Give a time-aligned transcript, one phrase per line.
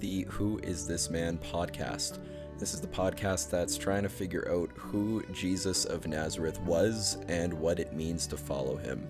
[0.00, 2.18] the Who Is This Man podcast.
[2.58, 7.52] This is the podcast that's trying to figure out who Jesus of Nazareth was and
[7.52, 9.06] what it means to follow him.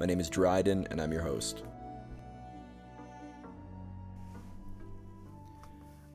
[0.00, 1.62] My name is Dryden, and I'm your host.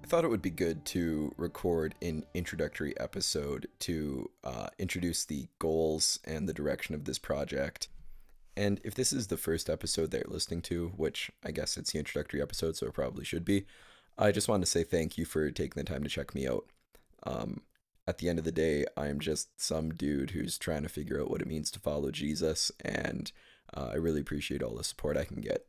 [0.04, 5.48] I thought it would be good to record an introductory episode to uh, introduce the
[5.58, 7.88] goals and the direction of this project.
[8.58, 11.94] And if this is the first episode that you're listening to, which I guess it's
[11.94, 13.66] the introductory episode, so it probably should be,
[14.18, 16.66] I just wanted to say thank you for taking the time to check me out.
[17.24, 17.62] Um,
[18.08, 21.30] at the end of the day, I'm just some dude who's trying to figure out
[21.30, 23.32] what it means to follow Jesus, and
[23.76, 25.68] uh, I really appreciate all the support I can get.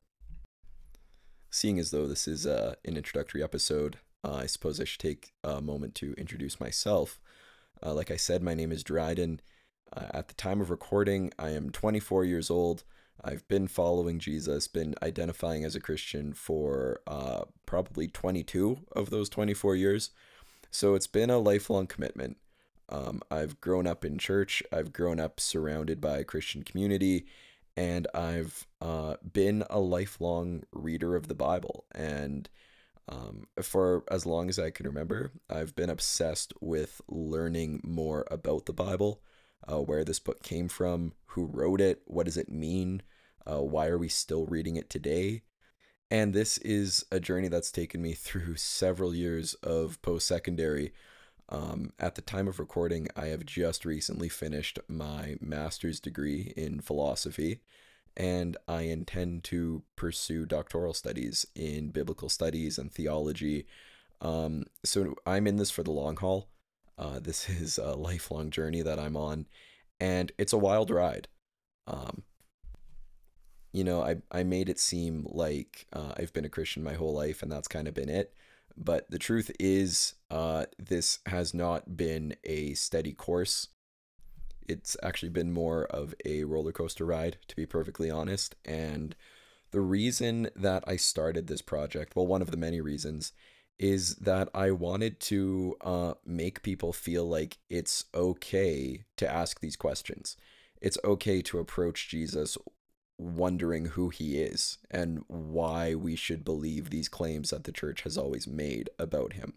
[1.51, 5.33] Seeing as though this is uh, an introductory episode, uh, I suppose I should take
[5.43, 7.21] a moment to introduce myself.
[7.85, 9.41] Uh, like I said, my name is Dryden.
[9.93, 12.85] Uh, at the time of recording, I am 24 years old.
[13.25, 19.29] I've been following Jesus, been identifying as a Christian for uh, probably 22 of those
[19.29, 20.11] 24 years.
[20.71, 22.37] So it's been a lifelong commitment.
[22.89, 27.27] Um, I've grown up in church, I've grown up surrounded by a Christian community,
[27.77, 31.85] and I've uh, been a lifelong reader of the Bible.
[31.95, 32.49] And
[33.09, 38.67] um, for as long as I can remember, I've been obsessed with learning more about
[38.67, 39.21] the Bible,
[39.67, 43.03] uh, where this book came from, who wrote it, what does it mean,
[43.47, 45.43] uh, why are we still reading it today.
[46.11, 50.93] And this is a journey that's taken me through several years of post secondary.
[51.51, 56.81] Um, at the time of recording, I have just recently finished my master's degree in
[56.81, 57.61] philosophy
[58.19, 63.67] and I intend to pursue doctoral studies in biblical studies and theology.
[64.21, 66.49] Um, so I'm in this for the long haul.
[66.99, 69.47] Uh, this is a lifelong journey that I'm on,
[70.01, 71.29] and it's a wild ride.
[71.87, 72.23] Um,
[73.73, 77.15] you know, I, I made it seem like uh, I've been a Christian my whole
[77.15, 78.35] life, and that's kind of been it.
[78.77, 83.69] But the truth is, uh, this has not been a steady course
[84.69, 88.55] it's actually been more of a roller coaster ride, to be perfectly honest.
[88.65, 89.17] And
[89.71, 93.33] the reason that I started this project, well, one of the many reasons,
[93.79, 99.77] is that I wanted to uh, make people feel like it's okay to ask these
[99.77, 100.37] questions.
[100.81, 102.59] It's okay to approach Jesus
[103.19, 108.17] wondering who he is and why we should believe these claims that the church has
[108.17, 109.55] always made about him.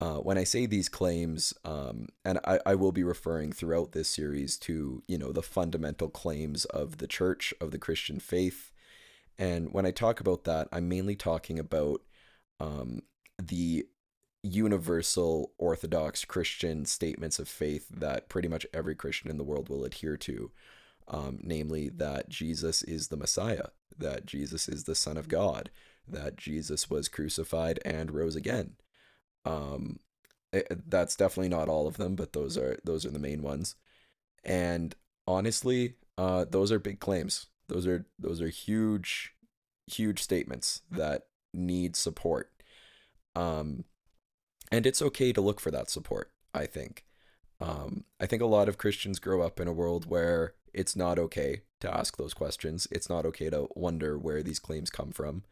[0.00, 4.08] Uh, when I say these claims, um, and I, I will be referring throughout this
[4.08, 8.72] series to, you know, the fundamental claims of the church, of the Christian faith.
[9.38, 12.02] And when I talk about that, I'm mainly talking about
[12.60, 13.02] um,
[13.42, 13.86] the
[14.42, 19.84] universal Orthodox Christian statements of faith that pretty much every Christian in the world will
[19.84, 20.50] adhere to.
[21.06, 23.66] Um, namely, that Jesus is the Messiah,
[23.98, 25.70] that Jesus is the Son of God,
[26.08, 28.76] that Jesus was crucified and rose again
[29.44, 29.98] um,
[30.52, 33.42] it, eh, that's definitely not all of them, but those are those are the main
[33.42, 33.76] ones.
[34.44, 34.94] And
[35.26, 37.46] honestly, uh, those are big claims.
[37.68, 39.34] Those are those are huge,
[39.86, 42.50] huge statements that need support.
[43.34, 43.84] Um,
[44.70, 46.30] and it's okay to look for that support.
[46.54, 47.04] I think.
[47.60, 51.18] Um, I think a lot of Christians grow up in a world where it's not
[51.18, 52.88] okay to ask those questions.
[52.90, 55.44] It's not okay to wonder where these claims come from.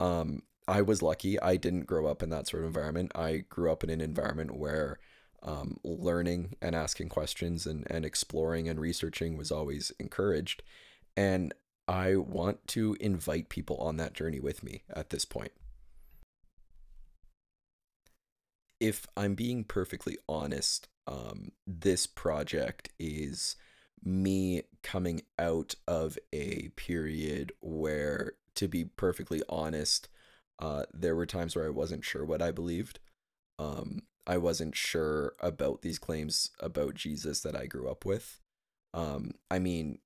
[0.00, 1.40] Um, I was lucky.
[1.40, 3.12] I didn't grow up in that sort of environment.
[3.14, 4.98] I grew up in an environment where
[5.42, 10.62] um, learning and asking questions and, and exploring and researching was always encouraged.
[11.16, 11.52] And
[11.86, 15.52] I want to invite people on that journey with me at this point.
[18.84, 23.56] If I'm being perfectly honest, um, this project is
[24.04, 30.08] me coming out of a period where, to be perfectly honest,
[30.58, 32.98] uh, there were times where I wasn't sure what I believed.
[33.58, 38.38] Um, I wasn't sure about these claims about Jesus that I grew up with.
[38.92, 40.00] Um, I mean,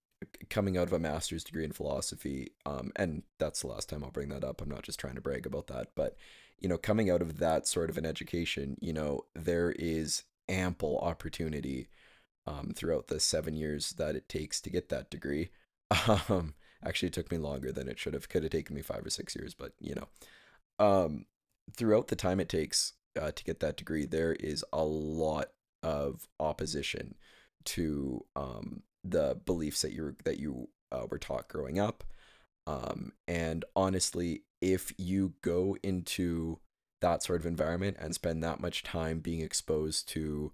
[0.51, 4.13] coming out of a master's degree in philosophy, um, and that's the last time I'll
[4.13, 4.63] bring that up.
[4.63, 6.17] I'm not just trying to brag about that, but
[6.59, 10.99] you know, coming out of that sort of an education, you know, there is ample
[10.99, 11.89] opportunity
[12.47, 15.51] um, throughout the seven years that it takes to get that degree.
[16.29, 18.29] Um, actually, it took me longer than it should have.
[18.29, 20.09] Could have taken me five or six years, but you know,
[20.79, 21.25] um,
[21.75, 25.49] throughout the time it takes uh, to get that degree, there is a lot
[25.83, 27.15] of opposition
[27.65, 32.05] to um, the beliefs that you that you uh, were taught growing up.
[32.69, 36.59] Um, and honestly, if you go into
[37.01, 40.53] that sort of environment and spend that much time being exposed to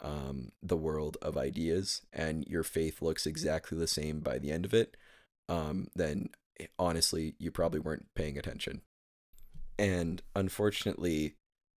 [0.00, 4.64] um, the world of ideas and your faith looks exactly the same by the end
[4.64, 4.96] of it,
[5.48, 6.28] um, then
[6.78, 8.82] honestly, you probably weren't paying attention.
[9.76, 11.34] And unfortunately,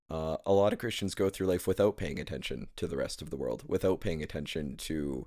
[0.09, 3.29] uh, a lot of Christians go through life without paying attention to the rest of
[3.29, 5.25] the world, without paying attention to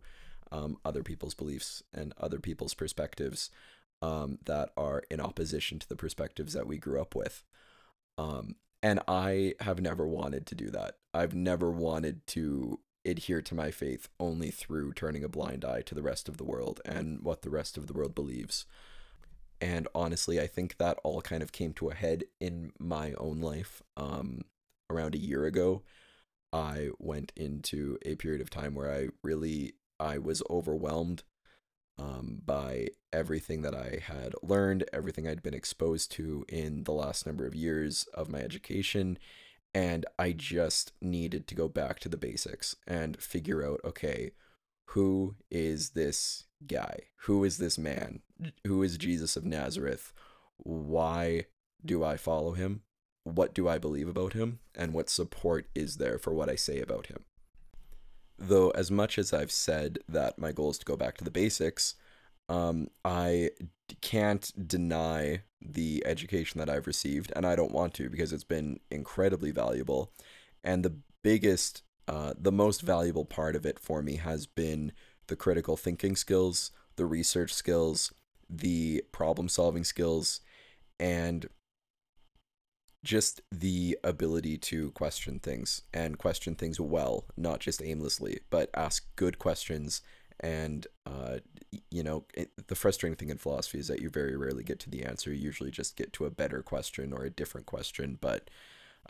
[0.51, 3.49] um, other people's beliefs and other people's perspectives
[4.03, 7.45] um, that are in opposition to the perspectives that we grew up with.
[8.19, 10.97] Um, and I have never wanted to do that.
[11.15, 15.95] I've never wanted to adhere to my faith only through turning a blind eye to
[15.95, 18.67] the rest of the world and what the rest of the world believes.
[19.61, 23.41] And honestly, I think that all kind of came to a head in my own
[23.41, 23.83] life.
[23.97, 24.43] Um,
[24.91, 25.83] around a year ago,
[26.53, 31.23] I went into a period of time where I really I was overwhelmed
[31.99, 37.27] um, by everything that I had learned, everything I'd been exposed to in the last
[37.27, 39.19] number of years of my education.
[39.75, 44.33] And I just needed to go back to the basics and figure out okay,
[44.87, 46.99] who is this guy?
[47.23, 48.21] Who is this man?
[48.67, 50.13] Who is Jesus of Nazareth?
[50.59, 51.47] Why
[51.85, 52.83] do I follow him?
[53.25, 54.59] What do I believe about him?
[54.75, 57.25] And what support is there for what I say about him?
[58.43, 61.31] Though as much as I've said that my goal is to go back to the
[61.31, 61.95] basics,
[62.49, 63.51] um, I
[64.01, 68.81] can't deny the education that I've received, and I don't want to because it's been
[68.91, 70.13] incredibly valuable.
[70.65, 74.93] And the biggest, uh, the most valuable part of it for me has been
[75.29, 78.13] the critical thinking skills, the research skills,
[78.51, 80.41] the problem solving skills,
[80.99, 81.49] and
[83.03, 89.05] just the ability to question things and question things well, not just aimlessly, but ask
[89.17, 90.03] good questions.
[90.39, 91.39] And, uh,
[91.91, 94.91] you know, it, the frustrating thing in philosophy is that you very rarely get to
[94.91, 95.33] the answer.
[95.33, 98.49] You usually just get to a better question or a different question, but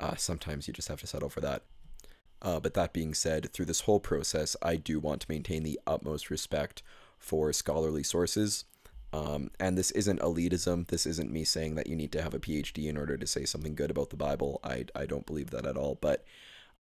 [0.01, 1.65] uh, sometimes you just have to settle for that.
[2.41, 5.79] Uh, but that being said, through this whole process, I do want to maintain the
[5.87, 6.83] utmost respect
[7.19, 8.65] for scholarly sources
[9.13, 10.89] um, and this isn't elitism.
[10.89, 13.45] This isn't me saying that you need to have a PhD in order to say
[13.45, 14.61] something good about the Bible.
[14.65, 15.99] I, I don't believe that at all.
[16.01, 16.25] But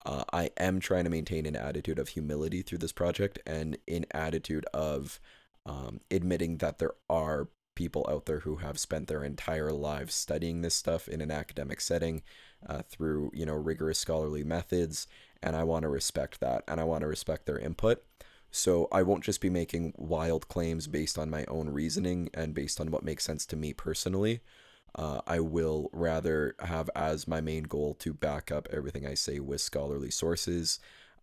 [0.06, 4.06] uh, I am trying to maintain an attitude of humility through this project and an
[4.12, 5.19] attitude of
[5.66, 10.62] um, admitting that there are people out there who have spent their entire lives studying
[10.62, 12.22] this stuff in an academic setting
[12.68, 15.07] uh, through you know rigorous scholarly methods
[15.42, 18.04] and i want to respect that and i want to respect their input
[18.51, 22.80] so I won't just be making wild claims based on my own reasoning and based
[22.81, 24.42] on what makes sense to me personally.
[24.94, 29.39] Uh, I will rather have as my main goal to back up everything I say
[29.39, 30.80] with scholarly sources,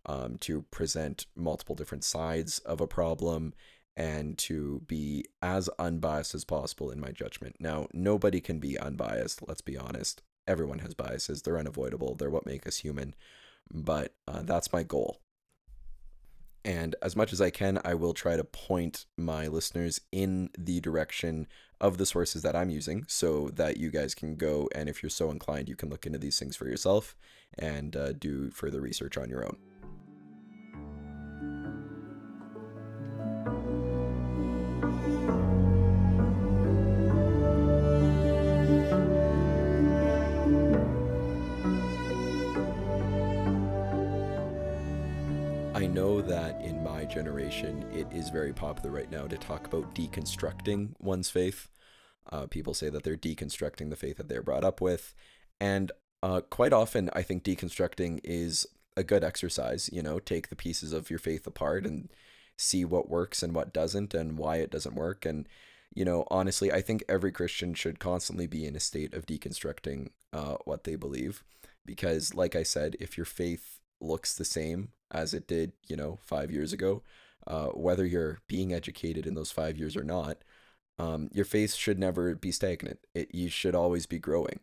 [0.07, 3.53] um, to present multiple different sides of a problem,
[3.95, 7.57] and to be as unbiased as possible in my judgment.
[7.59, 10.23] Now, nobody can be unbiased, let's be honest.
[10.47, 13.13] Everyone has biases, they're unavoidable, they're what make us human.
[13.71, 15.19] But uh, that's my goal.
[16.65, 20.79] And as much as I can, I will try to point my listeners in the
[20.79, 21.47] direction
[21.81, 25.09] of the sources that I'm using so that you guys can go and if you're
[25.09, 27.15] so inclined, you can look into these things for yourself
[27.57, 29.57] and uh, do further research on your own.
[47.67, 51.67] It is very popular right now to talk about deconstructing one's faith.
[52.31, 55.13] Uh, people say that they're deconstructing the faith that they're brought up with.
[55.59, 55.91] And
[56.23, 59.89] uh, quite often, I think deconstructing is a good exercise.
[59.91, 62.09] You know, take the pieces of your faith apart and
[62.55, 65.25] see what works and what doesn't and why it doesn't work.
[65.25, 65.47] And,
[65.93, 70.09] you know, honestly, I think every Christian should constantly be in a state of deconstructing
[70.31, 71.43] uh, what they believe.
[71.85, 76.19] Because, like I said, if your faith looks the same as it did, you know,
[76.21, 77.01] five years ago,
[77.47, 80.37] uh, whether you're being educated in those five years or not,
[80.97, 82.99] um, your faith should never be stagnant.
[83.13, 84.59] It you should always be growing.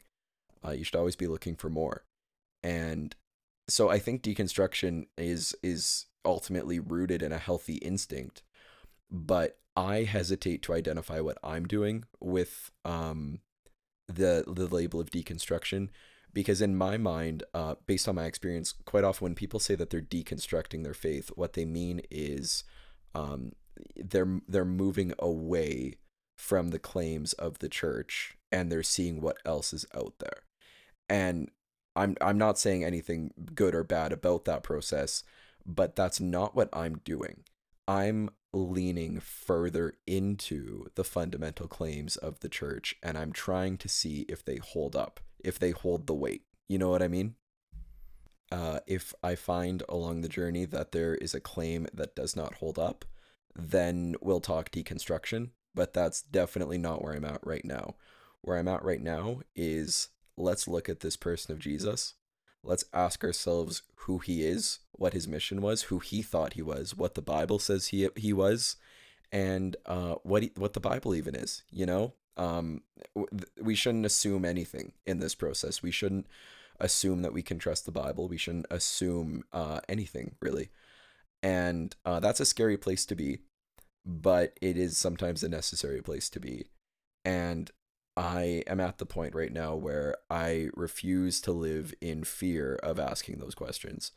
[0.65, 2.05] Uh, you should always be looking for more,
[2.63, 3.15] and
[3.69, 8.43] so I think deconstruction is is ultimately rooted in a healthy instinct,
[9.11, 13.41] but I hesitate to identify what I'm doing with um,
[14.09, 15.89] the the label of deconstruction
[16.37, 19.89] because in my mind uh, based on my experience quite often when people say that
[19.89, 22.63] they're deconstructing their faith what they mean is
[23.15, 23.53] um,
[23.97, 25.95] they're they're moving away
[26.37, 30.43] from the claims of the church and they're seeing what else is out there.
[31.09, 31.51] And
[31.97, 35.25] i'm i'm not saying anything good or bad about that process
[35.65, 37.45] but that's not what i'm doing.
[37.89, 44.27] I'm leaning further into the fundamental claims of the church and i'm trying to see
[44.29, 46.43] if they hold up if they hold the weight.
[46.69, 47.35] You know what I mean?
[48.51, 52.55] Uh, if I find along the journey that there is a claim that does not
[52.55, 53.05] hold up,
[53.55, 55.51] then we'll talk deconstruction.
[55.75, 57.97] But that's definitely not where I'm at right now.
[58.41, 62.15] Where I'm at right now is let's look at this person of Jesus.
[62.63, 66.97] Let's ask ourselves who he is, what his mission was, who he thought he was,
[66.97, 68.77] what the Bible says he he was,
[69.31, 71.63] and uh, what he, what the Bible even is.
[71.71, 72.83] You know, um,
[73.61, 75.83] we shouldn't assume anything in this process.
[75.83, 76.27] We shouldn't
[76.79, 78.29] assume that we can trust the Bible.
[78.29, 80.71] We shouldn't assume uh, anything really,
[81.43, 83.39] and uh, that's a scary place to be,
[84.05, 86.67] but it is sometimes a necessary place to be.
[87.25, 87.71] And
[88.17, 92.99] I am at the point right now where I refuse to live in fear of
[92.99, 94.13] asking those questions.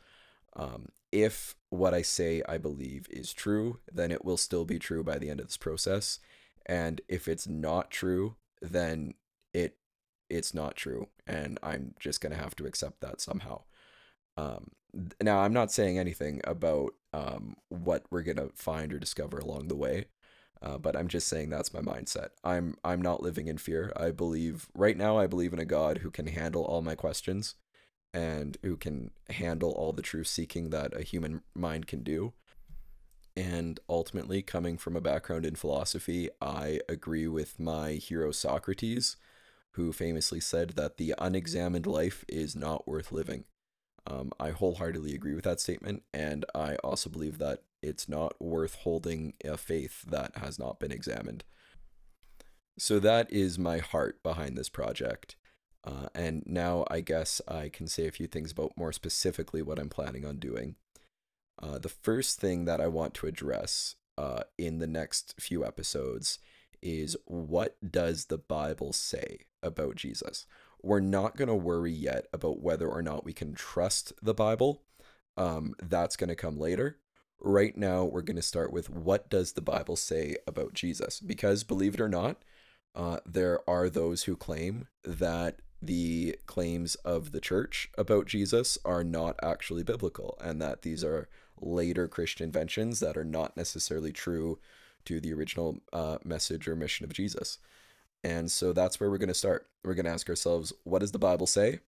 [0.56, 5.04] Um, if what I say I believe is true, then it will still be true
[5.04, 6.18] by the end of this process.
[6.70, 9.14] And if it's not true, then
[9.52, 9.76] it
[10.28, 13.62] it's not true, and I'm just gonna have to accept that somehow.
[14.36, 14.70] Um,
[15.20, 19.76] now, I'm not saying anything about um, what we're gonna find or discover along the
[19.76, 20.06] way.
[20.62, 22.28] Uh, but I'm just saying that's my mindset.
[22.44, 23.92] I'm I'm not living in fear.
[23.96, 27.56] I believe right now I believe in a God who can handle all my questions
[28.14, 32.34] and who can handle all the truth seeking that a human mind can do.
[33.40, 39.16] And ultimately, coming from a background in philosophy, I agree with my hero Socrates,
[39.70, 43.44] who famously said that the unexamined life is not worth living.
[44.06, 48.74] Um, I wholeheartedly agree with that statement, and I also believe that it's not worth
[48.74, 51.42] holding a faith that has not been examined.
[52.78, 55.36] So that is my heart behind this project.
[55.82, 59.78] Uh, and now I guess I can say a few things about more specifically what
[59.78, 60.74] I'm planning on doing.
[61.62, 66.38] Uh, the first thing that I want to address uh, in the next few episodes
[66.82, 70.46] is what does the Bible say about Jesus?
[70.82, 74.82] We're not going to worry yet about whether or not we can trust the Bible.
[75.36, 76.98] Um, that's going to come later.
[77.38, 81.20] Right now, we're going to start with what does the Bible say about Jesus?
[81.20, 82.42] Because believe it or not,
[82.94, 89.04] uh, there are those who claim that the claims of the church about Jesus are
[89.04, 91.28] not actually biblical and that these are
[91.60, 94.58] later Christian inventions that are not necessarily true
[95.04, 97.58] to the original uh, message or mission of Jesus.
[98.22, 99.68] And so that's where we're going to start.
[99.84, 101.80] We're going to ask ourselves, what does the Bible say?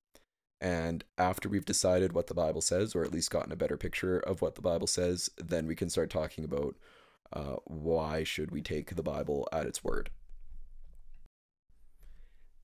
[0.61, 4.19] And after we've decided what the Bible says, or at least gotten a better picture
[4.19, 6.77] of what the Bible says, then we can start talking about
[7.33, 10.11] uh, why should we take the Bible at its word.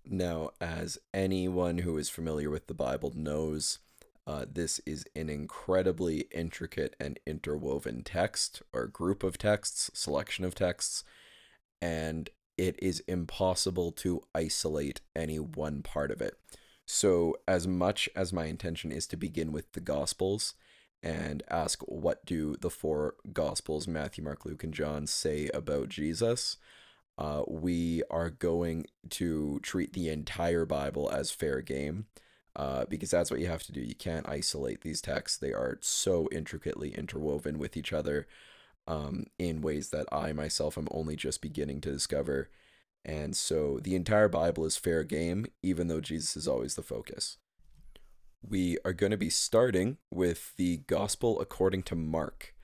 [0.07, 3.79] Now, as anyone who is familiar with the Bible knows,
[4.29, 10.55] uh, this is an incredibly intricate and interwoven text or group of texts, selection of
[10.55, 11.03] texts,
[11.81, 16.35] and it is impossible to isolate any one part of it.
[16.85, 20.53] So, as much as my intention is to begin with the Gospels
[21.03, 26.59] and ask what do the four Gospels, Matthew, Mark, Luke, and John, say about Jesus,
[27.17, 32.09] uh, we are going to treat the entire Bible as fair game.
[32.57, 33.81] Uh, because that's what you have to do.
[33.81, 35.39] You can't isolate these texts.
[35.39, 38.27] They are so intricately interwoven with each other
[38.89, 42.51] um, in ways that I myself am only just beginning to discover.
[43.05, 47.37] And so the entire Bible is fair game, even though Jesus is always the focus.
[48.43, 52.55] We are going to be starting with the Gospel according to Mark.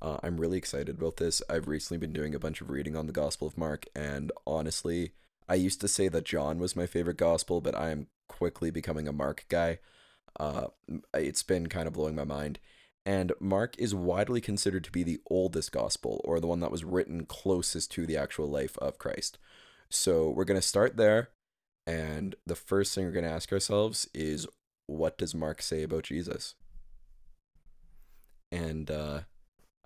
[0.00, 1.42] Uh, I'm really excited about this.
[1.48, 5.12] I've recently been doing a bunch of reading on the Gospel of Mark, and honestly,
[5.48, 9.08] I used to say that John was my favorite Gospel, but I am quickly becoming
[9.08, 9.78] a Mark guy.
[10.38, 10.66] Uh,
[11.14, 12.58] it's been kind of blowing my mind.
[13.06, 16.84] And Mark is widely considered to be the oldest Gospel, or the one that was
[16.84, 19.38] written closest to the actual life of Christ.
[19.88, 21.30] So we're going to start there.
[21.86, 24.46] And the first thing we're going to ask ourselves is
[24.86, 26.54] what does Mark say about Jesus?
[28.52, 29.20] And uh,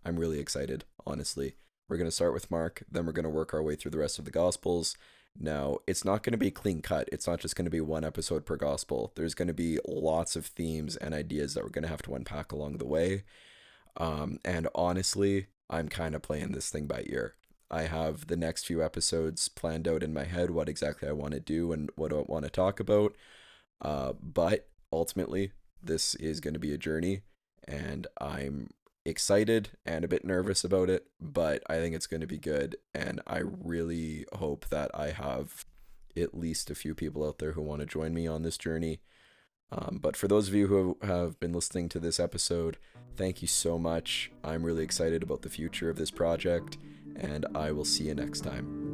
[0.04, 1.54] I'm really excited, honestly.
[1.88, 3.98] We're going to start with Mark, then we're going to work our way through the
[3.98, 4.96] rest of the Gospels.
[5.38, 7.08] Now, it's not going to be clean cut.
[7.10, 9.12] It's not just going to be one episode per Gospel.
[9.16, 12.14] There's going to be lots of themes and ideas that we're going to have to
[12.14, 13.24] unpack along the way.
[13.96, 17.34] Um, and honestly, I'm kind of playing this thing by ear.
[17.70, 21.32] I have the next few episodes planned out in my head, what exactly I want
[21.32, 23.16] to do and what I want to talk about.
[23.80, 27.22] Uh, but ultimately, this is going to be a journey,
[27.66, 28.68] and I'm
[29.04, 32.76] excited and a bit nervous about it, but I think it's going to be good.
[32.94, 35.64] And I really hope that I have
[36.16, 39.00] at least a few people out there who want to join me on this journey.
[39.70, 42.76] Um, but for those of you who have been listening to this episode,
[43.16, 44.30] thank you so much.
[44.44, 46.76] I'm really excited about the future of this project,
[47.16, 48.91] and I will see you next time.